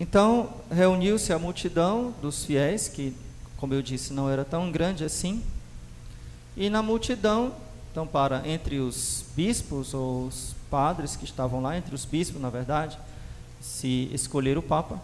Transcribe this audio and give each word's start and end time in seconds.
Então, 0.00 0.54
reuniu-se 0.70 1.32
a 1.32 1.38
multidão 1.38 2.14
dos 2.22 2.44
fiéis, 2.44 2.88
que, 2.88 3.14
como 3.56 3.74
eu 3.74 3.82
disse, 3.82 4.12
não 4.12 4.30
era 4.30 4.44
tão 4.44 4.70
grande 4.70 5.04
assim. 5.04 5.42
E 6.56 6.70
na 6.70 6.82
multidão, 6.82 7.52
então, 7.90 8.06
para 8.06 8.46
entre 8.48 8.78
os 8.78 9.24
bispos 9.34 9.94
ou 9.94 10.26
os 10.26 10.54
padres 10.70 11.16
que 11.16 11.24
estavam 11.24 11.60
lá, 11.60 11.76
entre 11.76 11.94
os 11.94 12.04
bispos, 12.04 12.40
na 12.40 12.50
verdade, 12.50 12.98
se 13.60 14.08
escolher 14.12 14.56
o 14.56 14.62
Papa. 14.62 15.00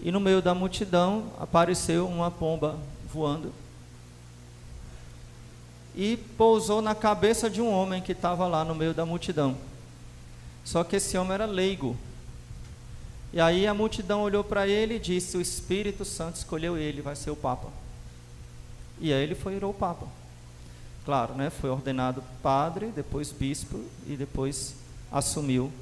E 0.00 0.10
no 0.10 0.20
meio 0.20 0.42
da 0.42 0.54
multidão 0.54 1.32
apareceu 1.38 2.06
uma 2.06 2.30
pomba 2.30 2.76
voando 3.12 3.52
e 5.96 6.18
pousou 6.36 6.82
na 6.82 6.94
cabeça 6.94 7.48
de 7.48 7.62
um 7.62 7.72
homem 7.72 8.02
que 8.02 8.12
estava 8.12 8.46
lá 8.46 8.62
no 8.62 8.74
meio 8.74 8.92
da 8.92 9.06
multidão. 9.06 9.56
Só 10.62 10.84
que 10.84 10.96
esse 10.96 11.16
homem 11.16 11.32
era 11.32 11.46
leigo. 11.46 11.96
E 13.32 13.40
aí 13.40 13.66
a 13.66 13.74
multidão 13.74 14.22
olhou 14.22 14.44
para 14.44 14.66
ele 14.66 14.96
e 14.96 15.00
disse: 15.00 15.36
O 15.36 15.40
Espírito 15.40 16.04
Santo 16.04 16.36
escolheu 16.36 16.76
ele, 16.76 17.02
vai 17.02 17.16
ser 17.16 17.30
o 17.30 17.36
Papa. 17.36 17.68
E 19.00 19.12
aí 19.12 19.22
ele 19.22 19.34
foi 19.34 19.54
virou 19.54 19.70
o 19.70 19.74
Papa. 19.74 20.06
Claro, 21.04 21.34
né? 21.34 21.50
Foi 21.50 21.70
ordenado 21.70 22.22
padre, 22.42 22.86
depois 22.86 23.30
bispo 23.30 23.80
e 24.06 24.16
depois 24.16 24.74
assumiu. 25.10 25.72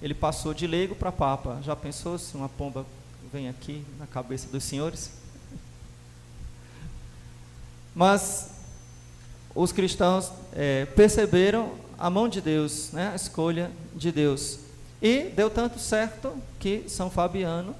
Ele 0.00 0.14
passou 0.14 0.54
de 0.54 0.66
leigo 0.66 0.94
para 0.94 1.10
Papa. 1.10 1.58
Já 1.62 1.74
pensou 1.74 2.18
se 2.18 2.36
uma 2.36 2.48
pomba 2.48 2.86
vem 3.32 3.48
aqui 3.48 3.84
na 3.98 4.06
cabeça 4.06 4.48
dos 4.48 4.64
senhores? 4.64 5.10
Mas 7.94 8.50
os 9.54 9.72
cristãos 9.72 10.32
é, 10.52 10.86
perceberam 10.86 11.72
a 11.98 12.08
mão 12.08 12.28
de 12.28 12.40
Deus, 12.40 12.90
né, 12.92 13.10
a 13.12 13.16
escolha 13.16 13.70
de 13.94 14.10
Deus. 14.12 14.58
E 15.02 15.24
deu 15.30 15.48
tanto 15.48 15.78
certo 15.78 16.36
que 16.58 16.84
São 16.88 17.10
Fabiano 17.10 17.74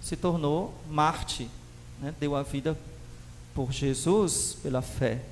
se 0.00 0.16
tornou 0.16 0.74
Marte, 0.88 1.48
né, 2.00 2.14
deu 2.18 2.34
a 2.34 2.42
vida 2.42 2.76
por 3.54 3.72
Jesus 3.72 4.56
pela 4.62 4.82
fé. 4.82 5.22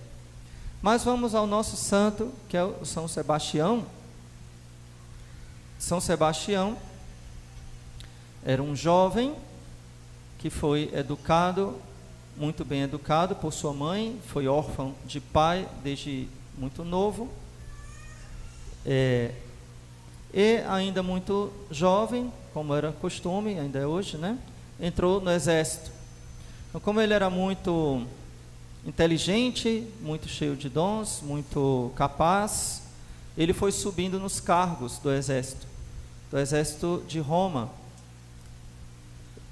Mas 0.80 1.04
vamos 1.04 1.34
ao 1.34 1.46
nosso 1.46 1.76
santo, 1.76 2.32
que 2.48 2.56
é 2.56 2.64
o 2.64 2.84
São 2.84 3.06
Sebastião. 3.06 3.84
São 5.78 6.00
Sebastião 6.00 6.76
era 8.44 8.62
um 8.62 8.74
jovem 8.74 9.34
que 10.38 10.50
foi 10.50 10.90
educado 10.92 11.80
muito 12.36 12.64
bem 12.64 12.82
educado 12.82 13.36
por 13.36 13.52
sua 13.52 13.72
mãe, 13.72 14.18
foi 14.26 14.48
órfão 14.48 14.94
de 15.04 15.20
pai 15.20 15.68
desde 15.82 16.28
muito 16.56 16.82
novo. 16.82 17.30
É, 18.84 19.32
e 20.32 20.58
ainda 20.68 21.02
muito 21.02 21.52
jovem, 21.70 22.32
como 22.54 22.74
era 22.74 22.92
costume, 22.92 23.58
ainda 23.58 23.78
é 23.78 23.86
hoje, 23.86 24.16
né? 24.16 24.38
Entrou 24.80 25.20
no 25.20 25.30
exército. 25.30 25.90
Então, 26.68 26.80
como 26.80 27.00
ele 27.00 27.12
era 27.12 27.28
muito 27.28 28.06
inteligente, 28.86 29.86
muito 30.00 30.28
cheio 30.28 30.56
de 30.56 30.68
dons, 30.68 31.20
muito 31.22 31.92
capaz, 31.94 32.82
ele 33.36 33.52
foi 33.52 33.72
subindo 33.72 34.18
nos 34.18 34.40
cargos 34.40 34.98
do 34.98 35.12
exército, 35.12 35.66
do 36.30 36.38
exército 36.38 37.02
de 37.06 37.20
Roma, 37.20 37.70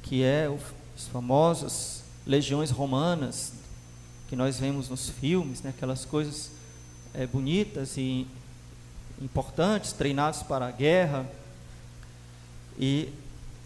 que 0.02 0.22
é 0.22 0.48
os 0.48 1.06
famosos 1.08 2.02
legiões 2.26 2.70
romanas 2.70 3.52
que 4.28 4.36
nós 4.36 4.58
vemos 4.58 4.88
nos 4.88 5.08
filmes, 5.08 5.62
né, 5.62 5.70
aquelas 5.70 6.04
coisas 6.04 6.50
é, 7.12 7.26
bonitas 7.26 7.96
e 7.96 8.26
importantes, 9.20 9.92
treinados 9.92 10.42
para 10.42 10.66
a 10.66 10.70
guerra. 10.70 11.26
E 12.78 13.12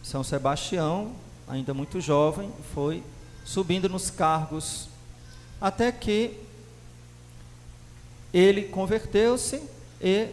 São 0.03 0.25
Sebastião, 0.25 1.13
ainda 1.49 1.73
muito 1.73 2.01
jovem, 2.01 2.53
foi 2.75 3.03
subindo 3.45 3.89
nos 3.89 4.11
cargos, 4.11 4.89
até 5.61 5.93
que 5.93 6.39
ele 8.33 8.65
converteu-se 8.65 9.63
e 10.01 10.29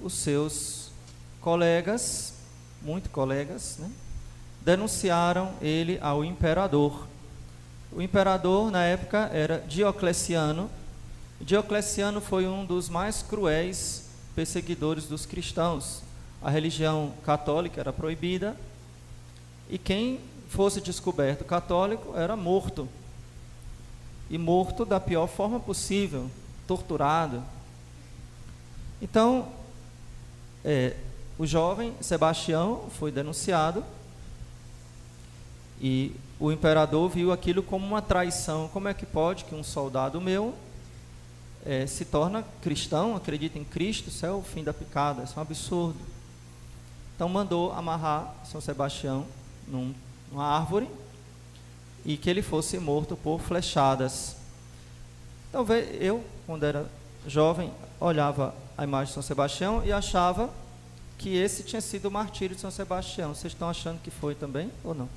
os 0.00 0.12
seus 0.12 0.90
colegas, 1.40 2.34
muito 2.80 3.10
colegas, 3.10 3.76
né, 3.78 3.90
denunciaram 4.60 5.52
ele 5.60 5.98
ao 6.00 6.24
imperador. 6.24 7.06
O 7.90 8.00
imperador 8.00 8.70
na 8.70 8.84
época 8.84 9.30
era 9.32 9.58
Diocleciano. 9.58 10.70
Diocleciano 11.40 12.20
foi 12.20 12.46
um 12.46 12.64
dos 12.64 12.88
mais 12.88 13.22
cruéis 13.22 14.04
perseguidores 14.34 15.06
dos 15.06 15.26
cristãos. 15.26 16.02
A 16.42 16.50
religião 16.50 17.12
católica 17.24 17.80
era 17.80 17.92
proibida 17.92 18.56
e 19.70 19.78
quem 19.78 20.20
fosse 20.48 20.80
descoberto 20.80 21.44
católico 21.44 22.16
era 22.16 22.36
morto. 22.36 22.88
E 24.30 24.38
morto 24.38 24.84
da 24.84 25.00
pior 25.00 25.26
forma 25.26 25.60
possível, 25.60 26.30
torturado. 26.66 27.42
Então, 29.00 29.48
é, 30.64 30.96
o 31.38 31.46
jovem 31.46 31.94
Sebastião 32.00 32.84
foi 32.98 33.10
denunciado 33.10 33.84
e 35.80 36.12
o 36.38 36.50
imperador 36.52 37.08
viu 37.08 37.32
aquilo 37.32 37.62
como 37.62 37.86
uma 37.86 38.00
traição. 38.02 38.68
Como 38.68 38.88
é 38.88 38.94
que 38.94 39.06
pode 39.06 39.44
que 39.44 39.54
um 39.54 39.62
soldado 39.62 40.20
meu 40.20 40.54
é, 41.64 41.86
se 41.86 42.04
torna 42.04 42.44
cristão, 42.60 43.16
acredita 43.16 43.58
em 43.58 43.64
Cristo, 43.64 44.08
isso 44.08 44.24
é 44.26 44.30
o 44.30 44.42
fim 44.42 44.62
da 44.62 44.72
picada, 44.72 45.22
isso 45.22 45.34
é 45.36 45.38
um 45.38 45.42
absurdo. 45.42 45.98
Então 47.14 47.28
mandou 47.28 47.72
amarrar 47.72 48.34
São 48.44 48.60
Sebastião 48.60 49.26
num, 49.66 49.94
numa 50.30 50.46
árvore 50.46 50.88
e 52.04 52.16
que 52.16 52.28
ele 52.28 52.42
fosse 52.42 52.78
morto 52.78 53.16
por 53.16 53.40
flechadas. 53.40 54.36
Então 55.48 55.66
eu, 55.98 56.24
quando 56.46 56.64
era 56.64 56.86
jovem, 57.26 57.72
olhava 57.98 58.54
a 58.76 58.84
imagem 58.84 59.06
de 59.06 59.14
São 59.14 59.22
Sebastião 59.22 59.82
e 59.84 59.92
achava 59.92 60.50
que 61.16 61.36
esse 61.36 61.62
tinha 61.62 61.80
sido 61.80 62.06
o 62.06 62.10
martírio 62.10 62.54
de 62.54 62.60
São 62.60 62.70
Sebastião. 62.70 63.34
Vocês 63.34 63.52
estão 63.52 63.70
achando 63.70 64.02
que 64.02 64.10
foi 64.10 64.34
também 64.34 64.70
ou 64.82 64.94
não? 64.94 65.08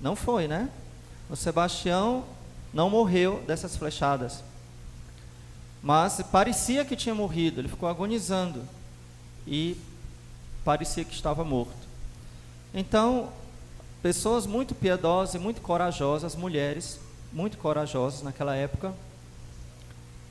Não 0.00 0.16
foi, 0.16 0.46
né? 0.46 0.68
O 1.30 1.36
Sebastião 1.36 2.24
não 2.72 2.90
morreu 2.90 3.42
dessas 3.46 3.76
flechadas. 3.76 4.42
Mas 5.84 6.18
parecia 6.32 6.82
que 6.82 6.96
tinha 6.96 7.14
morrido, 7.14 7.60
ele 7.60 7.68
ficou 7.68 7.86
agonizando 7.86 8.62
e 9.46 9.76
parecia 10.64 11.04
que 11.04 11.12
estava 11.12 11.44
morto. 11.44 11.76
Então, 12.72 13.28
pessoas 14.02 14.46
muito 14.46 14.74
piedosas 14.74 15.34
e 15.34 15.38
muito 15.38 15.60
corajosas, 15.60 16.34
mulheres 16.34 16.98
muito 17.30 17.58
corajosas 17.58 18.22
naquela 18.22 18.56
época, 18.56 18.94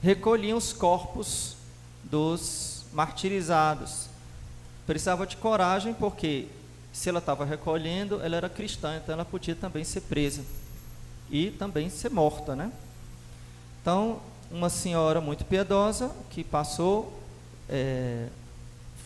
recolhiam 0.02 0.58
os 0.58 0.74
corpos 0.74 1.56
dos 2.04 2.86
martirizados. 2.92 4.08
Precisava 4.88 5.28
de 5.28 5.38
coragem 5.38 5.94
porque 5.94 6.48
se 6.92 7.10
ela 7.10 7.20
estava 7.20 7.46
recolhendo, 7.46 8.20
ela 8.24 8.36
era 8.38 8.50
cristã, 8.50 8.98
então 8.98 9.14
ela 9.14 9.24
podia 9.24 9.54
também 9.56 9.84
ser 9.84 10.02
presa 10.02 10.42
e 11.30 11.52
também 11.52 11.92
ser 11.92 12.10
morta, 12.10 12.56
né? 12.56 12.72
Então, 13.80 14.20
uma 14.52 14.70
senhora 14.70 15.20
muito 15.20 15.46
piedosa 15.46 16.12
que 16.30 16.44
passou, 16.44 17.20
é, 17.70 18.28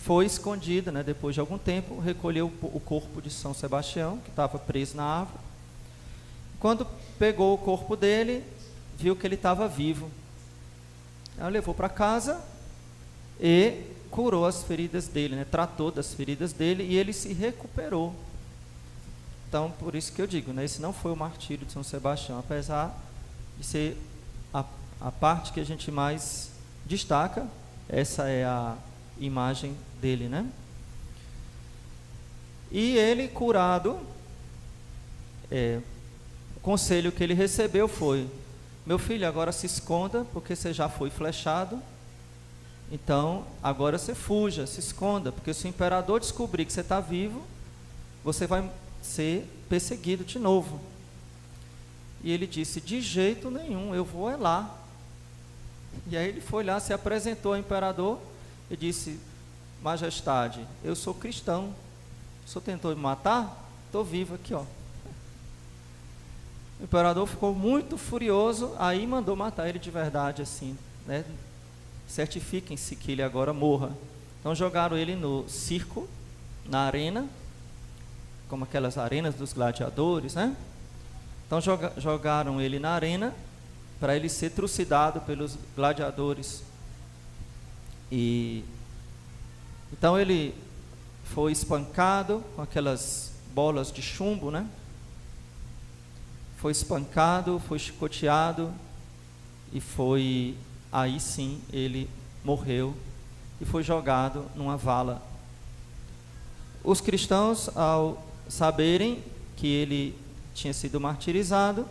foi 0.03 0.25
escondida, 0.25 0.91
né, 0.91 1.03
depois 1.03 1.33
de 1.33 1.39
algum 1.39 1.57
tempo, 1.57 1.99
recolheu 1.99 2.51
o 2.61 2.79
corpo 2.79 3.21
de 3.21 3.29
São 3.29 3.53
Sebastião, 3.53 4.17
que 4.19 4.29
estava 4.29 4.57
preso 4.57 4.95
na 4.95 5.03
árvore. 5.03 5.39
Quando 6.59 6.87
pegou 7.19 7.53
o 7.53 7.57
corpo 7.57 7.95
dele, 7.95 8.43
viu 8.97 9.15
que 9.15 9.27
ele 9.27 9.35
estava 9.35 9.67
vivo. 9.67 10.09
Ela 11.37 11.49
levou 11.49 11.73
para 11.73 11.89
casa 11.89 12.41
e 13.39 13.83
curou 14.09 14.45
as 14.45 14.63
feridas 14.63 15.07
dele, 15.07 15.35
né? 15.35 15.45
tratou 15.49 15.91
das 15.91 16.13
feridas 16.13 16.53
dele 16.53 16.83
e 16.83 16.95
ele 16.95 17.13
se 17.13 17.33
recuperou. 17.33 18.15
Então, 19.47 19.71
por 19.79 19.95
isso 19.95 20.11
que 20.11 20.21
eu 20.21 20.27
digo, 20.27 20.51
né? 20.51 20.65
esse 20.65 20.81
não 20.81 20.91
foi 20.91 21.11
o 21.11 21.15
martírio 21.15 21.65
de 21.65 21.71
São 21.71 21.83
Sebastião, 21.83 22.39
apesar 22.39 22.97
de 23.57 23.65
ser 23.65 23.97
a, 24.53 24.63
a 24.99 25.11
parte 25.11 25.51
que 25.51 25.59
a 25.59 25.65
gente 25.65 25.91
mais 25.91 26.51
destaca, 26.85 27.47
essa 27.87 28.27
é 28.27 28.43
a 28.45 28.75
imagem 29.19 29.75
dele, 30.01 30.27
né? 30.27 30.45
E 32.71 32.97
ele 32.97 33.27
curado, 33.27 33.99
é, 35.49 35.79
o 36.55 36.59
conselho 36.59 37.11
que 37.11 37.23
ele 37.23 37.33
recebeu 37.33 37.87
foi: 37.87 38.27
meu 38.85 38.99
filho, 38.99 39.27
agora 39.27 39.51
se 39.51 39.65
esconda, 39.65 40.25
porque 40.33 40.55
você 40.55 40.73
já 40.73 40.89
foi 40.89 41.09
flechado 41.09 41.81
então, 42.91 43.45
agora 43.61 43.97
você 43.97 44.15
fuja, 44.15 44.65
se 44.65 44.79
esconda, 44.79 45.31
porque 45.31 45.53
se 45.53 45.65
o 45.65 45.69
imperador 45.69 46.19
descobrir 46.19 46.65
que 46.65 46.71
você 46.71 46.81
está 46.81 46.99
vivo, 46.99 47.43
você 48.23 48.47
vai 48.47 48.69
ser 49.01 49.45
perseguido 49.67 50.23
de 50.23 50.39
novo. 50.39 50.79
E 52.23 52.31
ele 52.31 52.47
disse: 52.47 52.79
De 52.79 53.01
jeito 53.01 53.51
nenhum, 53.51 53.93
eu 53.93 54.05
vou 54.05 54.29
é 54.29 54.37
lá. 54.37 54.73
E 56.09 56.15
aí 56.15 56.27
ele 56.27 56.41
foi 56.41 56.63
lá, 56.63 56.79
se 56.79 56.93
apresentou 56.93 57.53
ao 57.53 57.59
imperador 57.59 58.19
e 58.69 58.77
disse: 58.77 59.19
Majestade, 59.81 60.65
eu 60.83 60.95
sou 60.95 61.13
cristão. 61.13 61.73
O 62.45 62.49
senhor 62.49 62.61
tentou 62.61 62.95
me 62.95 63.01
matar? 63.01 63.67
estou 63.87 64.03
vivo 64.03 64.35
aqui, 64.35 64.53
ó. 64.53 64.63
O 66.79 66.83
imperador 66.83 67.25
ficou 67.25 67.55
muito 67.55 67.97
furioso, 67.97 68.75
aí 68.77 69.07
mandou 69.07 69.35
matar 69.35 69.67
ele 69.67 69.79
de 69.79 69.89
verdade, 69.89 70.41
assim, 70.41 70.77
né? 71.07 71.25
Certifiquem-se 72.07 72.95
que 72.95 73.11
ele 73.11 73.23
agora 73.23 73.51
morra. 73.53 73.91
Então 74.39 74.53
jogaram 74.53 74.95
ele 74.95 75.15
no 75.15 75.49
circo, 75.49 76.07
na 76.65 76.81
arena, 76.81 77.27
como 78.47 78.65
aquelas 78.65 78.97
arenas 78.97 79.33
dos 79.33 79.53
gladiadores, 79.53 80.35
né? 80.35 80.55
Então 81.47 81.59
joga, 81.59 81.93
jogaram 81.97 82.61
ele 82.61 82.77
na 82.77 82.91
arena 82.91 83.33
para 83.99 84.15
ele 84.15 84.29
ser 84.29 84.51
trucidado 84.51 85.21
pelos 85.21 85.57
gladiadores. 85.75 86.63
E 88.11 88.63
então 89.91 90.19
ele 90.19 90.53
foi 91.25 91.51
espancado 91.51 92.43
com 92.55 92.61
aquelas 92.61 93.31
bolas 93.53 93.91
de 93.91 94.01
chumbo, 94.01 94.51
né? 94.51 94.67
Foi 96.57 96.71
espancado, 96.71 97.61
foi 97.67 97.79
chicoteado 97.79 98.73
e 99.71 99.79
foi 99.79 100.55
aí 100.91 101.19
sim 101.19 101.61
ele 101.71 102.09
morreu 102.43 102.95
e 103.59 103.65
foi 103.65 103.83
jogado 103.83 104.45
numa 104.55 104.77
vala. 104.77 105.21
Os 106.83 107.01
cristãos, 107.01 107.69
ao 107.75 108.23
saberem 108.47 109.23
que 109.57 109.67
ele 109.67 110.17
tinha 110.53 110.73
sido 110.73 110.99
martirizado, 110.99 111.85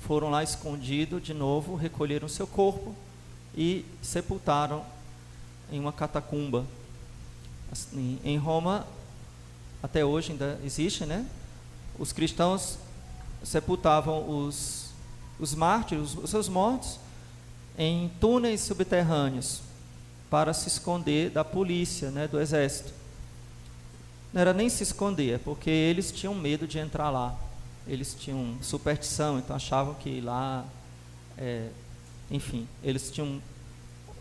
foram 0.00 0.30
lá 0.30 0.42
escondido 0.42 1.20
de 1.20 1.32
novo, 1.34 1.74
recolheram 1.74 2.28
seu 2.28 2.46
corpo 2.46 2.94
e 3.56 3.84
sepultaram 4.02 4.84
em 5.70 5.78
uma 5.78 5.92
catacumba. 5.92 6.64
Assim, 7.70 8.18
em 8.24 8.36
Roma, 8.36 8.86
até 9.82 10.04
hoje 10.04 10.32
ainda 10.32 10.58
existe, 10.64 11.06
né? 11.06 11.26
Os 11.98 12.12
cristãos 12.12 12.78
sepultavam 13.42 14.28
os, 14.28 14.90
os 15.38 15.54
mártires, 15.54 16.14
os 16.14 16.30
seus 16.30 16.48
mortos, 16.48 16.98
em 17.78 18.10
túneis 18.20 18.60
subterrâneos 18.60 19.62
para 20.28 20.52
se 20.52 20.68
esconder 20.68 21.30
da 21.30 21.44
polícia, 21.44 22.10
né, 22.10 22.28
do 22.28 22.40
exército. 22.40 22.92
Não 24.32 24.40
era 24.40 24.52
nem 24.52 24.68
se 24.68 24.82
esconder, 24.82 25.34
é 25.34 25.38
porque 25.38 25.70
eles 25.70 26.12
tinham 26.12 26.34
medo 26.34 26.66
de 26.66 26.78
entrar 26.78 27.10
lá. 27.10 27.36
Eles 27.86 28.14
tinham 28.18 28.56
superstição, 28.62 29.38
então 29.38 29.56
achavam 29.56 29.94
que 29.94 30.20
lá, 30.20 30.64
é, 31.36 31.68
enfim, 32.30 32.66
eles 32.82 33.10
tinham 33.10 33.40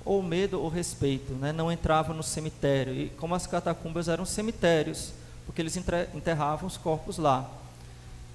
ou 0.06 0.23
medo 0.23 0.59
ou 0.59 0.69
respeito, 0.69 1.33
né? 1.33 1.51
não 1.51 1.71
entravam 1.71 2.15
no 2.15 2.23
cemitério. 2.23 2.94
E 2.94 3.09
como 3.09 3.35
as 3.35 3.45
catacumbas 3.45 4.07
eram 4.07 4.25
cemitérios, 4.25 5.11
porque 5.45 5.61
eles 5.61 5.77
enterravam 5.77 6.67
os 6.67 6.77
corpos 6.77 7.17
lá. 7.17 7.50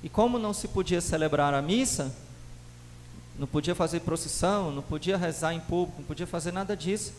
E 0.03 0.09
como 0.09 0.39
não 0.39 0.53
se 0.53 0.69
podia 0.69 1.01
celebrar 1.01 1.55
a 1.55 1.63
missa, 1.63 2.15
não 3.39 3.47
podia 3.47 3.75
fazer 3.75 4.01
procissão, 4.01 4.71
não 4.71 4.83
podia 4.83 5.17
rezar 5.17 5.55
em 5.55 5.61
público, 5.61 6.01
não 6.01 6.07
podia 6.07 6.27
fazer 6.27 6.53
nada 6.53 6.77
disso. 6.77 7.13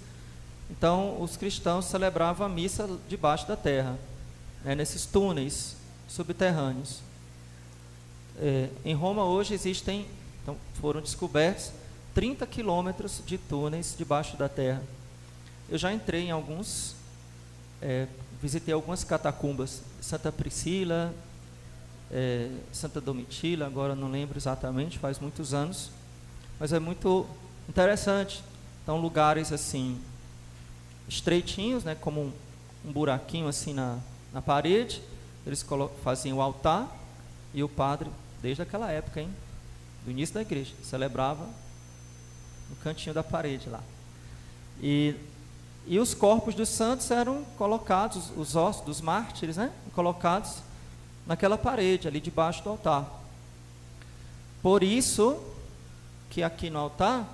Então, 0.70 1.22
os 1.22 1.36
cristãos 1.36 1.86
celebravam 1.86 2.46
a 2.46 2.50
missa 2.50 2.90
debaixo 3.08 3.48
da 3.48 3.56
terra, 3.56 3.98
né, 4.64 4.76
nesses 4.76 5.06
túneis 5.06 5.76
subterrâneos. 6.08 7.00
É, 8.40 8.70
em 8.84 8.94
Roma 8.94 9.24
hoje 9.24 9.54
existem, 9.54 10.06
então, 10.44 10.58
foram 10.76 11.02
descobertos 11.02 11.72
30 12.14 12.46
quilômetros 12.48 13.22
de 13.26 13.38
túneis 13.38 13.96
debaixo 13.98 14.38
da 14.38 14.50
terra. 14.50 14.84
Eu 15.70 15.78
já 15.78 15.92
entrei 15.94 16.26
em 16.26 16.32
alguns, 16.32 16.96
é, 17.82 18.08
visitei 18.42 18.74
algumas 18.74 19.04
catacumbas, 19.04 19.82
Santa 20.02 20.32
Priscila, 20.32 21.14
é, 22.12 22.50
Santa 22.72 23.02
Domitila, 23.02 23.66
agora 23.66 23.96
não 23.96 24.10
lembro 24.10 24.38
exatamente, 24.38 25.00
faz 25.00 25.20
muitos 25.20 25.54
anos 25.54 25.90
mas 26.60 26.72
é 26.74 26.80
muito 26.80 27.26
interessante. 27.68 28.44
Então, 28.84 28.98
lugares 28.98 29.52
assim, 29.52 30.00
estreitinhos, 31.08 31.84
né, 31.84 31.96
como 31.96 32.22
um, 32.22 32.32
um 32.86 32.92
buraquinho 32.92 33.48
assim 33.48 33.74
na, 33.74 33.98
na 34.32 34.42
parede, 34.42 35.02
eles 35.46 35.66
faziam 36.04 36.38
o 36.38 36.42
altar 36.42 36.88
e 37.54 37.64
o 37.64 37.70
padre, 37.70 38.10
desde 38.46 38.62
aquela 38.62 38.92
época, 38.92 39.20
hein, 39.20 39.34
do 40.04 40.12
início 40.12 40.36
da 40.36 40.42
igreja, 40.44 40.72
celebrava 40.84 41.48
no 42.70 42.76
cantinho 42.76 43.12
da 43.12 43.24
parede 43.24 43.68
lá. 43.68 43.82
E, 44.80 45.16
e 45.88 45.98
os 45.98 46.14
corpos 46.14 46.54
dos 46.54 46.70
santos 46.70 47.10
eram 47.10 47.44
colocados, 47.58 48.30
os 48.38 48.56
ossos 48.56 48.86
dos 48.86 49.02
mártires, 49.02 49.58
né, 49.58 49.72
colocados 49.96 50.58
naquela 51.26 51.58
parede 51.58 52.08
ali 52.08 52.20
debaixo 52.20 52.64
do 52.64 52.70
altar. 52.70 53.10
Por 54.62 54.84
isso, 54.84 55.42
que 56.30 56.44
aqui 56.44 56.70
no 56.70 56.78
altar 56.78 57.28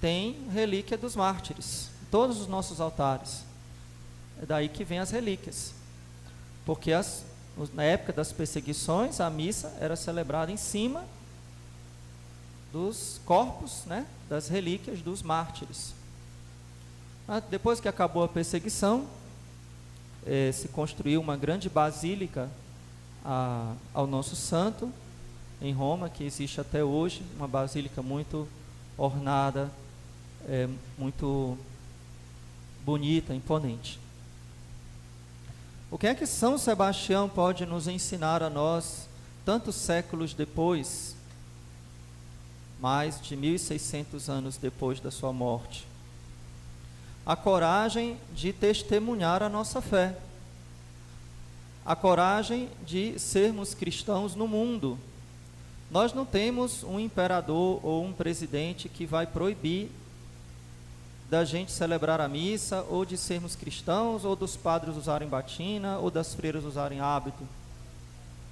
tem 0.00 0.48
relíquia 0.50 0.98
dos 0.98 1.14
mártires, 1.14 1.90
todos 2.10 2.40
os 2.40 2.48
nossos 2.48 2.80
altares. 2.80 3.44
É 4.42 4.46
daí 4.46 4.68
que 4.68 4.82
vem 4.82 4.98
as 4.98 5.12
relíquias. 5.12 5.72
Porque 6.66 6.92
as, 6.92 7.24
na 7.74 7.82
época 7.82 8.12
das 8.12 8.32
perseguições, 8.32 9.20
a 9.20 9.28
missa 9.28 9.76
era 9.80 9.96
celebrada 9.96 10.50
em 10.50 10.56
cima 10.56 11.04
dos 12.72 13.20
corpos, 13.24 13.84
né, 13.86 14.06
das 14.28 14.48
relíquias 14.48 15.02
dos 15.02 15.22
mártires. 15.22 15.92
Ah, 17.28 17.40
depois 17.40 17.80
que 17.80 17.88
acabou 17.88 18.22
a 18.22 18.28
perseguição, 18.28 19.06
eh, 20.26 20.50
se 20.52 20.68
construiu 20.68 21.20
uma 21.20 21.36
grande 21.36 21.68
basílica 21.68 22.48
a, 23.24 23.74
ao 23.92 24.06
nosso 24.06 24.36
santo, 24.36 24.92
em 25.60 25.72
Roma, 25.72 26.08
que 26.08 26.24
existe 26.24 26.60
até 26.60 26.82
hoje, 26.82 27.22
uma 27.36 27.46
basílica 27.46 28.02
muito 28.02 28.48
ornada, 28.96 29.70
é, 30.48 30.68
muito 30.98 31.56
bonita, 32.84 33.34
imponente. 33.34 33.98
O 35.90 35.98
que 35.98 36.06
é 36.06 36.14
que 36.14 36.24
São 36.24 36.56
Sebastião 36.56 37.28
pode 37.28 37.66
nos 37.66 37.88
ensinar 37.88 38.44
a 38.44 38.48
nós, 38.48 39.08
tantos 39.44 39.74
séculos 39.74 40.32
depois, 40.32 41.16
mais 42.80 43.20
de 43.20 43.34
1600 43.34 44.30
anos 44.30 44.56
depois 44.56 45.00
da 45.00 45.10
sua 45.10 45.32
morte? 45.32 45.84
A 47.26 47.34
coragem 47.34 48.16
de 48.32 48.52
testemunhar 48.52 49.42
a 49.42 49.48
nossa 49.48 49.82
fé, 49.82 50.16
a 51.84 51.96
coragem 51.96 52.68
de 52.86 53.18
sermos 53.18 53.74
cristãos 53.74 54.36
no 54.36 54.46
mundo, 54.46 54.96
nós 55.90 56.12
não 56.12 56.24
temos 56.24 56.84
um 56.84 57.00
imperador 57.00 57.84
ou 57.84 58.04
um 58.04 58.12
presidente 58.12 58.88
que 58.88 59.04
vai 59.04 59.26
proibir 59.26 59.90
da 61.30 61.44
gente 61.44 61.70
celebrar 61.70 62.20
a 62.20 62.26
missa, 62.26 62.84
ou 62.90 63.04
de 63.04 63.16
sermos 63.16 63.54
cristãos, 63.54 64.24
ou 64.24 64.34
dos 64.34 64.56
padres 64.56 64.96
usarem 64.96 65.28
batina, 65.28 65.96
ou 65.98 66.10
das 66.10 66.34
freiras 66.34 66.64
usarem 66.64 66.98
hábito, 66.98 67.46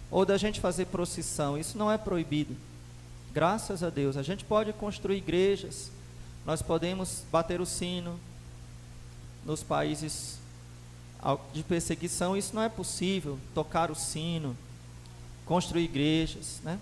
ou 0.08 0.24
da 0.24 0.38
gente 0.38 0.60
fazer 0.60 0.86
procissão. 0.86 1.58
Isso 1.58 1.76
não 1.76 1.90
é 1.90 1.98
proibido. 1.98 2.56
Graças 3.32 3.82
a 3.82 3.90
Deus. 3.90 4.16
A 4.16 4.22
gente 4.22 4.44
pode 4.44 4.72
construir 4.72 5.16
igrejas, 5.16 5.90
nós 6.46 6.62
podemos 6.62 7.24
bater 7.32 7.60
o 7.60 7.66
sino 7.66 8.18
nos 9.44 9.64
países 9.64 10.38
de 11.52 11.64
perseguição, 11.64 12.36
isso 12.36 12.54
não 12.54 12.62
é 12.62 12.68
possível. 12.68 13.40
Tocar 13.56 13.90
o 13.90 13.94
sino, 13.96 14.56
construir 15.44 15.82
igrejas, 15.82 16.60
né? 16.62 16.78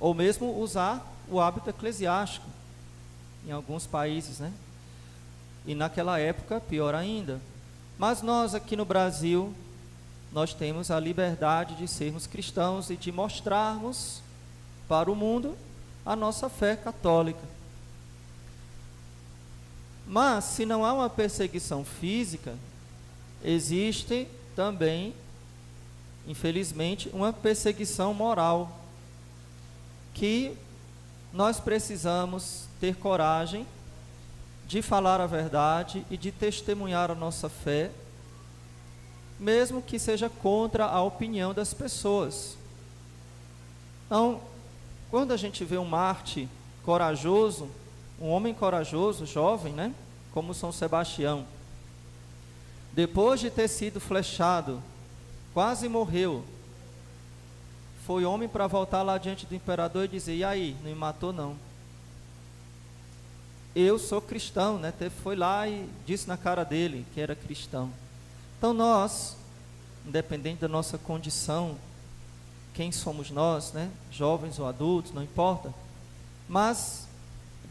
ou 0.00 0.14
mesmo 0.14 0.58
usar 0.58 1.06
o 1.28 1.38
hábito 1.38 1.68
eclesiástico 1.68 2.46
em 3.46 3.52
alguns 3.52 3.86
países, 3.86 4.38
né? 4.38 4.52
E 5.66 5.74
naquela 5.74 6.18
época, 6.18 6.60
pior 6.60 6.94
ainda. 6.94 7.40
Mas 7.98 8.22
nós 8.22 8.54
aqui 8.54 8.76
no 8.76 8.84
Brasil, 8.84 9.54
nós 10.32 10.54
temos 10.54 10.90
a 10.90 10.98
liberdade 10.98 11.74
de 11.74 11.86
sermos 11.86 12.26
cristãos 12.26 12.88
e 12.90 12.96
de 12.96 13.12
mostrarmos 13.12 14.22
para 14.88 15.10
o 15.10 15.16
mundo 15.16 15.56
a 16.04 16.16
nossa 16.16 16.48
fé 16.48 16.76
católica. 16.76 17.40
Mas 20.06 20.44
se 20.44 20.66
não 20.66 20.84
há 20.84 20.92
uma 20.92 21.10
perseguição 21.10 21.84
física, 21.84 22.54
existe 23.44 24.26
também, 24.56 25.14
infelizmente, 26.26 27.08
uma 27.12 27.32
perseguição 27.32 28.12
moral 28.12 28.80
que 30.14 30.56
nós 31.32 31.60
precisamos 31.60 32.69
ter 32.80 32.96
coragem 32.96 33.66
de 34.66 34.80
falar 34.80 35.20
a 35.20 35.26
verdade 35.26 36.06
e 36.10 36.16
de 36.16 36.32
testemunhar 36.32 37.10
a 37.10 37.14
nossa 37.14 37.48
fé, 37.48 37.90
mesmo 39.38 39.82
que 39.82 39.98
seja 39.98 40.28
contra 40.28 40.86
a 40.86 41.02
opinião 41.02 41.52
das 41.52 41.74
pessoas. 41.74 42.56
Então, 44.06 44.40
quando 45.10 45.32
a 45.32 45.36
gente 45.36 45.64
vê 45.64 45.76
um 45.76 45.84
Marte 45.84 46.48
corajoso, 46.84 47.68
um 48.20 48.28
homem 48.28 48.54
corajoso, 48.54 49.26
jovem, 49.26 49.72
né, 49.72 49.94
como 50.32 50.54
São 50.54 50.72
Sebastião, 50.72 51.44
depois 52.92 53.40
de 53.40 53.50
ter 53.50 53.68
sido 53.68 54.00
flechado 54.00 54.82
quase 55.52 55.88
morreu, 55.88 56.44
foi 58.06 58.24
homem 58.24 58.48
para 58.48 58.66
voltar 58.66 59.02
lá 59.02 59.18
diante 59.18 59.46
do 59.46 59.54
imperador 59.54 60.04
e 60.04 60.08
dizer: 60.08 60.34
E 60.34 60.44
aí, 60.44 60.76
não 60.82 60.90
me 60.90 60.94
matou 60.94 61.32
não? 61.32 61.56
Eu 63.74 63.98
sou 63.98 64.20
cristão, 64.20 64.78
né? 64.78 64.92
Foi 65.22 65.36
lá 65.36 65.68
e 65.68 65.88
disse 66.04 66.26
na 66.26 66.36
cara 66.36 66.64
dele 66.64 67.06
que 67.14 67.20
era 67.20 67.36
cristão. 67.36 67.90
Então 68.58 68.72
nós, 68.72 69.36
independente 70.06 70.60
da 70.60 70.68
nossa 70.68 70.98
condição, 70.98 71.76
quem 72.74 72.90
somos 72.90 73.30
nós, 73.30 73.72
né? 73.72 73.90
Jovens 74.10 74.58
ou 74.58 74.66
adultos, 74.66 75.12
não 75.12 75.22
importa. 75.22 75.72
Mas 76.48 77.06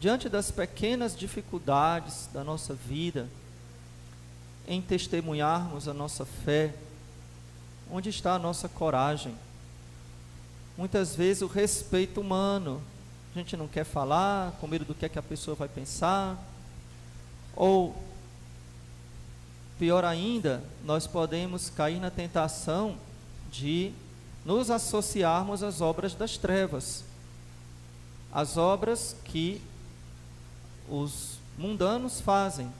diante 0.00 0.28
das 0.28 0.50
pequenas 0.50 1.14
dificuldades 1.14 2.28
da 2.32 2.42
nossa 2.42 2.72
vida, 2.72 3.28
em 4.66 4.80
testemunharmos 4.80 5.86
a 5.86 5.92
nossa 5.92 6.24
fé, 6.24 6.74
onde 7.90 8.08
está 8.08 8.34
a 8.34 8.38
nossa 8.38 8.68
coragem? 8.68 9.34
Muitas 10.78 11.14
vezes 11.14 11.42
o 11.42 11.46
respeito 11.46 12.20
humano, 12.20 12.80
a 13.34 13.38
gente 13.38 13.56
não 13.56 13.68
quer 13.68 13.84
falar, 13.84 14.52
com 14.60 14.66
medo 14.66 14.84
do 14.84 14.94
que, 14.94 15.06
é 15.06 15.08
que 15.08 15.18
a 15.18 15.22
pessoa 15.22 15.54
vai 15.54 15.68
pensar, 15.68 16.36
ou 17.54 17.94
pior 19.78 20.04
ainda, 20.04 20.62
nós 20.84 21.06
podemos 21.06 21.70
cair 21.70 22.00
na 22.00 22.10
tentação 22.10 22.96
de 23.50 23.92
nos 24.44 24.70
associarmos 24.70 25.62
às 25.62 25.80
obras 25.80 26.14
das 26.14 26.36
trevas, 26.36 27.04
as 28.32 28.56
obras 28.56 29.14
que 29.24 29.62
os 30.88 31.38
mundanos 31.56 32.20
fazem. 32.20 32.70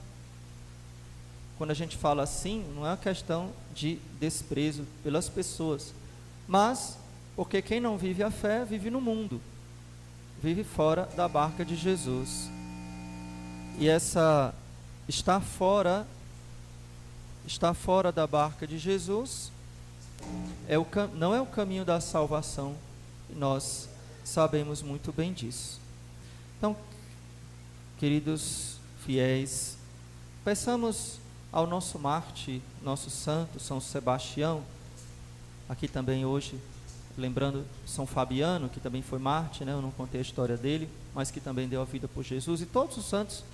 Quando 1.57 1.71
a 1.71 1.75
gente 1.75 1.97
fala 1.97 2.23
assim, 2.23 2.65
não 2.75 2.87
é 2.87 2.91
uma 2.91 2.97
questão 2.97 3.51
de 3.75 3.99
desprezo 4.19 4.85
pelas 5.03 5.29
pessoas, 5.29 5.93
mas 6.49 6.99
porque 7.37 7.63
quem 7.63 7.81
não 7.81 7.97
vive 7.97 8.23
a 8.23 8.31
fé 8.31 8.65
vive 8.65 8.91
no 8.91 9.01
mundo, 9.01 9.41
vive 10.43 10.65
fora 10.65 11.09
da 11.17 11.29
barca 11.29 11.65
de 11.65 11.77
Jesus. 11.77 12.51
E 13.79 13.89
essa 13.89 14.55
está 15.09 15.41
fora 15.41 16.07
está 17.47 17.75
fora 17.75 18.13
da 18.13 18.27
barca 18.27 18.67
de 18.67 18.79
Jesus 18.79 19.51
é 20.69 20.79
o, 20.79 20.87
não 21.15 21.35
é 21.35 21.41
o 21.41 21.47
caminho 21.47 21.85
da 21.85 22.01
salvação, 22.01 22.77
e 23.29 23.35
nós 23.35 23.89
sabemos 24.25 24.83
muito 24.83 25.13
bem 25.13 25.33
disso. 25.33 25.81
Então, 26.59 26.77
queridos 27.99 28.77
fiéis, 29.05 29.77
peçamos 30.45 31.19
ao 31.51 31.67
nosso 31.67 31.99
Marte, 31.99 32.63
nosso 32.83 33.11
santo 33.11 33.59
São 33.59 33.81
Sebastião, 33.81 34.63
aqui 35.69 35.89
também 35.89 36.25
hoje, 36.25 36.59
lembrando 37.21 37.65
São 37.87 38.07
Fabiano, 38.07 38.69
que 38.69 38.81
também 38.81 39.03
foi 39.03 39.19
Marte, 39.19 39.65
né? 39.65 39.73
eu 39.73 39.83
não 39.83 39.91
contei 39.91 40.21
a 40.21 40.23
história 40.23 40.57
dele, 40.57 40.89
mas 41.15 41.31
que 41.31 41.41
também 41.41 41.69
deu 41.69 41.81
a 41.81 41.85
vida 41.85 42.09
por 42.09 42.25
Jesus, 42.25 42.61
e 42.61 42.67
todos 42.67 42.97
os 42.97 43.05
santos, 43.05 43.45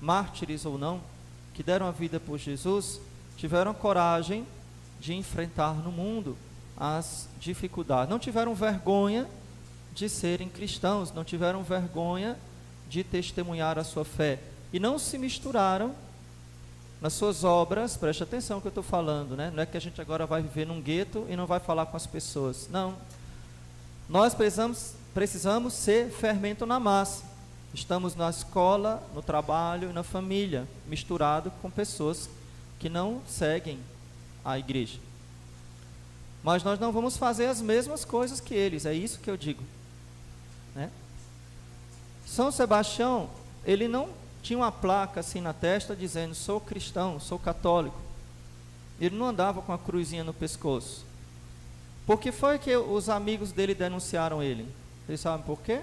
mártires 0.00 0.64
ou 0.64 0.78
não, 0.78 1.00
que 1.54 1.62
deram 1.62 1.86
a 1.86 1.90
vida 1.90 2.18
por 2.18 2.38
Jesus, 2.38 3.00
tiveram 3.36 3.74
coragem 3.74 4.46
de 5.00 5.14
enfrentar 5.14 5.74
no 5.74 5.92
mundo 5.92 6.36
as 6.76 7.28
dificuldades. 7.38 8.08
Não 8.08 8.18
tiveram 8.18 8.54
vergonha 8.54 9.28
de 9.94 10.08
serem 10.08 10.48
cristãos, 10.48 11.12
não 11.12 11.24
tiveram 11.24 11.62
vergonha 11.62 12.38
de 12.88 13.04
testemunhar 13.04 13.78
a 13.78 13.84
sua 13.84 14.04
fé 14.04 14.40
e 14.72 14.80
não 14.80 14.98
se 14.98 15.18
misturaram 15.18 15.94
nas 17.02 17.12
suas 17.12 17.42
obras. 17.42 17.96
Preste 17.96 18.22
atenção 18.22 18.60
que 18.60 18.68
eu 18.68 18.70
estou 18.70 18.84
falando, 18.84 19.36
né? 19.36 19.50
Não 19.52 19.64
é 19.64 19.66
que 19.66 19.76
a 19.76 19.80
gente 19.80 20.00
agora 20.00 20.24
vai 20.24 20.40
viver 20.40 20.64
num 20.64 20.80
gueto 20.80 21.26
e 21.28 21.34
não 21.34 21.46
vai 21.46 21.58
falar 21.58 21.86
com 21.86 21.96
as 21.96 22.06
pessoas. 22.06 22.68
Não. 22.70 22.94
Nós 24.08 24.32
precisamos, 24.32 24.94
precisamos 25.12 25.74
ser 25.74 26.10
fermento 26.10 26.64
na 26.64 26.78
massa. 26.78 27.24
Estamos 27.74 28.14
na 28.14 28.30
escola, 28.30 29.02
no 29.14 29.22
trabalho 29.22 29.90
e 29.90 29.92
na 29.92 30.02
família, 30.02 30.68
misturado 30.86 31.50
com 31.60 31.70
pessoas 31.70 32.30
que 32.78 32.88
não 32.88 33.20
seguem 33.26 33.80
a 34.44 34.58
igreja. 34.58 34.98
Mas 36.42 36.62
nós 36.62 36.78
não 36.78 36.92
vamos 36.92 37.16
fazer 37.16 37.46
as 37.46 37.60
mesmas 37.60 38.04
coisas 38.04 38.40
que 38.40 38.54
eles, 38.54 38.84
é 38.84 38.92
isso 38.92 39.20
que 39.20 39.30
eu 39.30 39.36
digo. 39.36 39.62
Né? 40.74 40.90
São 42.26 42.52
Sebastião, 42.52 43.30
ele 43.64 43.88
não 43.88 44.10
tinha 44.42 44.58
uma 44.58 44.72
placa 44.72 45.20
assim 45.20 45.40
na 45.40 45.52
testa 45.52 45.94
dizendo 45.94 46.34
sou 46.34 46.60
cristão, 46.60 47.20
sou 47.20 47.38
católico. 47.38 47.98
Ele 49.00 49.16
não 49.16 49.26
andava 49.26 49.62
com 49.62 49.72
a 49.72 49.78
cruzinha 49.78 50.24
no 50.24 50.34
pescoço. 50.34 51.04
Por 52.04 52.18
que 52.18 52.32
foi 52.32 52.58
que 52.58 52.76
os 52.76 53.08
amigos 53.08 53.52
dele 53.52 53.74
denunciaram 53.74 54.42
ele? 54.42 54.66
Vocês 55.06 55.20
sabem 55.20 55.46
por 55.46 55.60
quê? 55.60 55.80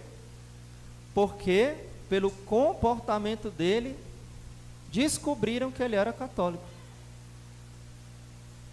Porque 1.14 1.76
pelo 2.10 2.32
comportamento 2.32 3.50
dele 3.50 3.98
descobriram 4.92 5.72
que 5.72 5.82
ele 5.82 5.96
era 5.96 6.12
católico. 6.12 6.64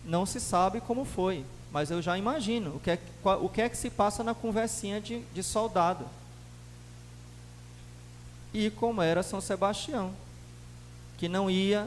Não 0.05 0.27
se 0.27 0.41
sabe 0.41 0.81
como 0.81 1.05
foi, 1.05 1.45
mas 1.71 1.91
eu 1.91 2.01
já 2.01 2.17
imagino 2.17 2.77
o 2.77 2.81
que 2.81 2.91
é, 2.91 2.99
o 3.41 3.49
que, 3.49 3.63
é 3.63 3.69
que 3.69 3.77
se 3.77 3.91
passa 3.91 4.25
na 4.25 4.35
conversinha 4.35 5.01
de, 5.01 5.21
de 5.33 5.43
soldado. 5.43 6.07
E 8.57 8.71
como 8.71 9.03
era 9.03 9.23
São 9.23 9.39
Sebastião, 9.39 10.13
que 11.19 11.29
não 11.29 11.51
ia, 11.51 11.87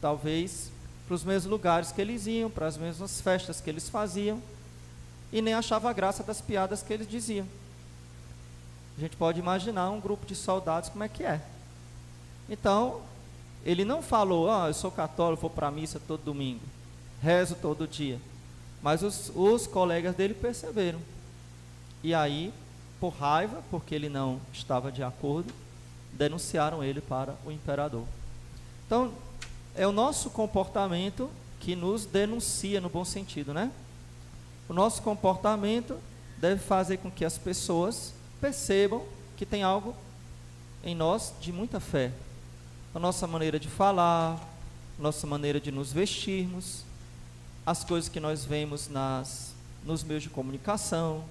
talvez, 0.00 0.72
para 1.06 1.14
os 1.14 1.22
mesmos 1.22 1.48
lugares 1.50 1.92
que 1.92 2.00
eles 2.00 2.26
iam, 2.26 2.50
para 2.50 2.66
as 2.66 2.76
mesmas 2.76 3.20
festas 3.20 3.60
que 3.60 3.70
eles 3.70 3.88
faziam, 3.88 4.42
e 5.32 5.40
nem 5.40 5.54
achava 5.54 5.92
graça 5.92 6.24
das 6.24 6.40
piadas 6.40 6.82
que 6.82 6.92
eles 6.92 7.08
diziam. 7.08 7.46
A 8.98 9.00
gente 9.00 9.16
pode 9.16 9.38
imaginar 9.38 9.90
um 9.90 10.00
grupo 10.00 10.26
de 10.26 10.34
soldados 10.34 10.88
como 10.88 11.04
é 11.04 11.08
que 11.08 11.22
é. 11.22 11.40
Então, 12.48 13.00
ele 13.64 13.84
não 13.84 14.02
falou, 14.02 14.50
ah, 14.50 14.66
eu 14.66 14.74
sou 14.74 14.90
católico, 14.90 15.42
vou 15.42 15.50
para 15.50 15.68
a 15.68 15.70
missa 15.70 16.00
todo 16.00 16.24
domingo 16.24 16.72
rezo 17.22 17.54
todo 17.54 17.86
dia. 17.86 18.20
Mas 18.82 19.04
os, 19.04 19.30
os 19.34 19.68
colegas 19.68 20.16
dele 20.16 20.34
perceberam. 20.34 20.98
E 22.02 22.12
aí, 22.12 22.52
por 22.98 23.10
raiva, 23.10 23.62
porque 23.70 23.94
ele 23.94 24.08
não 24.08 24.40
estava 24.52 24.90
de 24.90 25.04
acordo, 25.04 25.54
denunciaram 26.12 26.82
ele 26.82 27.00
para 27.00 27.34
o 27.44 27.50
imperador. 27.50 28.04
Então, 28.86 29.12
é 29.74 29.86
o 29.86 29.92
nosso 29.92 30.30
comportamento 30.30 31.30
que 31.60 31.74
nos 31.74 32.04
denuncia 32.04 32.80
no 32.80 32.88
bom 32.88 33.04
sentido, 33.04 33.54
né? 33.54 33.70
O 34.68 34.72
nosso 34.72 35.02
comportamento 35.02 35.98
deve 36.38 36.60
fazer 36.60 36.98
com 36.98 37.10
que 37.10 37.24
as 37.24 37.38
pessoas 37.38 38.12
percebam 38.40 39.04
que 39.36 39.46
tem 39.46 39.62
algo 39.62 39.94
em 40.82 40.94
nós 40.94 41.32
de 41.40 41.52
muita 41.52 41.78
fé. 41.80 42.12
A 42.94 42.98
nossa 42.98 43.26
maneira 43.26 43.58
de 43.58 43.68
falar, 43.68 44.38
nossa 44.98 45.26
maneira 45.26 45.60
de 45.60 45.70
nos 45.70 45.92
vestirmos, 45.92 46.84
as 47.64 47.84
coisas 47.84 48.08
que 48.08 48.20
nós 48.20 48.44
vemos 48.44 48.88
nas, 48.88 49.54
nos 49.84 50.02
meios 50.02 50.24
de 50.24 50.28
comunicação. 50.28 51.24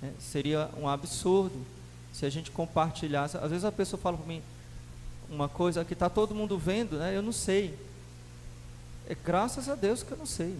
Né? 0.00 0.12
Seria 0.18 0.70
um 0.76 0.88
absurdo 0.88 1.64
se 2.18 2.26
a 2.26 2.30
gente 2.30 2.50
compartilhasse. 2.50 3.36
Às 3.36 3.48
vezes 3.48 3.64
a 3.64 3.70
pessoa 3.70 4.00
fala 4.00 4.16
para 4.16 4.26
mim 4.26 4.42
uma 5.30 5.48
coisa 5.48 5.84
que 5.84 5.92
está 5.92 6.10
todo 6.10 6.34
mundo 6.34 6.58
vendo, 6.58 6.98
né? 6.98 7.16
eu 7.16 7.22
não 7.22 7.30
sei. 7.30 7.78
É 9.08 9.14
graças 9.14 9.68
a 9.68 9.76
Deus 9.76 10.02
que 10.02 10.10
eu 10.10 10.18
não 10.18 10.26
sei. 10.26 10.56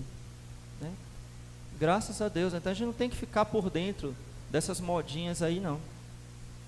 Né? 0.80 0.92
Graças 1.76 2.22
a 2.22 2.28
Deus. 2.28 2.54
Então 2.54 2.70
a 2.70 2.74
gente 2.74 2.86
não 2.86 2.92
tem 2.92 3.10
que 3.10 3.16
ficar 3.16 3.44
por 3.44 3.70
dentro 3.70 4.14
dessas 4.48 4.80
modinhas 4.80 5.42
aí, 5.42 5.58
não. 5.58 5.80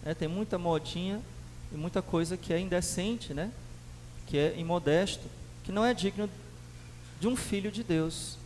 É, 0.05 0.13
tem 0.13 0.27
muita 0.27 0.59
modinha 0.59 1.21
e 1.73 1.77
muita 1.77 2.03
coisa 2.03 2.37
que 2.37 2.53
é 2.53 2.59
indecente, 2.59 3.33
né? 3.33 3.53
que 4.27 4.37
é 4.37 4.59
imodesto, 4.59 5.23
que 5.63 5.71
não 5.71 5.85
é 5.85 5.95
digno 5.95 6.29
de 7.21 7.29
um 7.29 7.37
filho 7.37 7.71
de 7.71 7.85
Deus. 7.85 8.37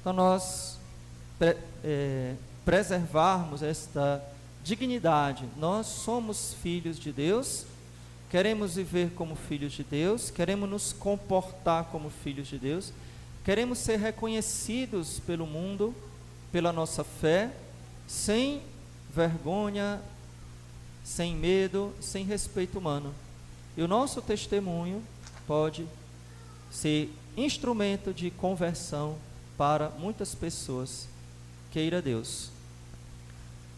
Então, 0.00 0.12
nós 0.12 0.76
pre, 1.38 1.56
é, 1.84 2.34
preservarmos 2.64 3.62
esta 3.62 4.20
dignidade, 4.64 5.44
nós 5.58 5.86
somos 5.86 6.54
filhos 6.62 6.98
de 6.98 7.12
Deus, 7.12 7.66
queremos 8.30 8.76
viver 8.76 9.10
como 9.10 9.36
filhos 9.36 9.74
de 9.74 9.84
Deus, 9.84 10.30
queremos 10.30 10.68
nos 10.68 10.92
comportar 10.92 11.84
como 11.92 12.08
filhos 12.08 12.48
de 12.48 12.58
Deus, 12.58 12.90
queremos 13.44 13.78
ser 13.78 13.98
reconhecidos 13.98 15.20
pelo 15.20 15.46
mundo, 15.46 15.94
pela 16.50 16.72
nossa 16.72 17.04
fé, 17.04 17.54
sem 18.08 18.62
vergonha, 19.14 20.00
sem 21.04 21.34
medo, 21.36 21.92
sem 22.00 22.24
respeito 22.24 22.78
humano. 22.78 23.14
E 23.76 23.82
o 23.82 23.88
nosso 23.88 24.22
testemunho 24.22 25.02
pode 25.46 25.86
ser 26.70 27.12
instrumento 27.36 28.14
de 28.14 28.30
conversão 28.30 29.16
para 29.58 29.90
muitas 29.90 30.34
pessoas. 30.34 31.06
Queira 31.70 32.00
Deus. 32.00 32.53